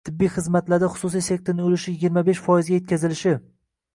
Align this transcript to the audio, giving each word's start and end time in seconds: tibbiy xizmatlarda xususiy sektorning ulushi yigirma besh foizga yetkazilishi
tibbiy 0.09 0.29
xizmatlarda 0.35 0.87
xususiy 0.93 1.25
sektorning 1.25 1.67
ulushi 1.67 1.93
yigirma 1.95 2.23
besh 2.31 2.41
foizga 2.47 2.75
yetkazilishi 2.79 3.35